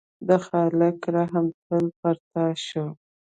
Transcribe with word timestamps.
د 0.27 0.29
خالق 0.47 0.99
رحم 1.15 1.45
تل 1.67 1.85
پر 1.99 2.15
تا 2.31 2.45
شو. 2.65 2.85